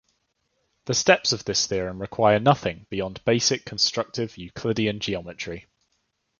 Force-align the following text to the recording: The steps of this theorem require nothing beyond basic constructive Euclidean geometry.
The 0.85 0.95
steps 0.95 1.31
of 1.31 1.45
this 1.45 1.67
theorem 1.67 2.01
require 2.01 2.39
nothing 2.39 2.87
beyond 2.89 3.23
basic 3.23 3.65
constructive 3.65 4.35
Euclidean 4.35 4.99
geometry. 4.99 5.67